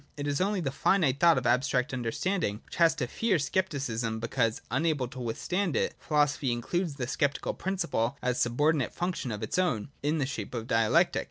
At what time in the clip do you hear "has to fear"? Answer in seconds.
2.77-3.37